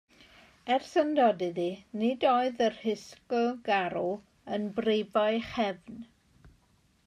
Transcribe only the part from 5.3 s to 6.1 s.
chefn.